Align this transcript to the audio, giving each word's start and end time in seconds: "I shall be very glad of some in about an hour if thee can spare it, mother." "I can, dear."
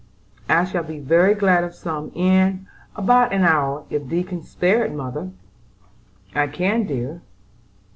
"I 0.49 0.65
shall 0.65 0.81
be 0.81 0.97
very 0.97 1.35
glad 1.35 1.63
of 1.63 1.75
some 1.75 2.11
in 2.15 2.65
about 2.95 3.31
an 3.31 3.43
hour 3.43 3.85
if 3.91 4.07
thee 4.07 4.23
can 4.23 4.41
spare 4.41 4.83
it, 4.83 4.91
mother." 4.91 5.29
"I 6.33 6.47
can, 6.47 6.87
dear." 6.87 7.21